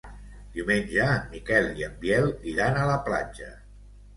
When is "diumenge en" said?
0.53-1.27